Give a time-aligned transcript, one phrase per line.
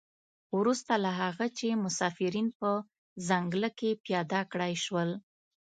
[0.57, 2.69] وروسته له هغه چې مسافرین په
[3.27, 5.09] ځنګله کې پیاده کړای شول.